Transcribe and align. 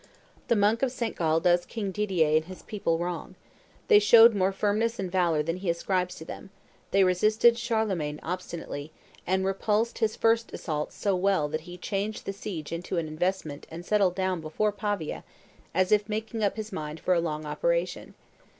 The 0.47 0.55
monk 0.55 0.81
of 0.81 0.91
St. 0.91 1.15
Gall 1.15 1.39
does 1.39 1.63
King 1.63 1.91
Didier 1.91 2.35
and 2.37 2.45
his 2.45 2.63
people 2.63 2.97
wrong. 2.97 3.35
They 3.87 3.99
showed 3.99 4.33
more 4.33 4.51
firmness 4.51 4.97
and 4.97 5.11
valor 5.11 5.43
than 5.43 5.57
he 5.57 5.69
ascribes 5.69 6.15
to 6.15 6.25
them: 6.25 6.49
they 6.89 7.03
resisted 7.03 7.55
Charlemagne 7.55 8.19
obstinately, 8.23 8.91
and 9.27 9.45
repulsed 9.45 9.99
his 9.99 10.15
first 10.15 10.53
assaults 10.53 10.95
so 10.95 11.15
well 11.15 11.47
that 11.49 11.61
he 11.69 11.77
changed 11.77 12.25
the 12.25 12.33
siege 12.33 12.71
into 12.71 12.97
an 12.97 13.07
investment 13.07 13.67
and 13.69 13.85
settled 13.85 14.15
down 14.15 14.41
before 14.41 14.71
Pavia, 14.71 15.23
as 15.71 15.91
if 15.91 16.09
making 16.09 16.43
up 16.43 16.57
his 16.57 16.71
mind 16.71 16.99
for 16.99 17.13
a 17.13 17.21
long 17.21 17.45
operation. 17.45 18.15